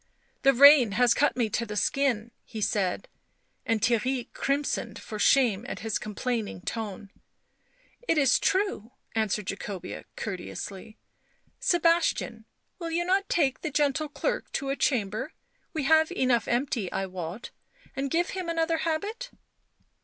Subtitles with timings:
[0.41, 3.07] "The rain has cut me to the skin," he said,
[3.67, 7.11] and Theirry crimsoned for shame at his complaining tone.
[8.07, 10.97] "It is true," answered Jaeobea courteously."
[11.59, 12.45] Sebastian,
[12.79, 15.33] will you not take the gentle clerk to a chamber—
[15.75, 17.51] we have enough empty, I wot—
[17.95, 19.29] and give him another habit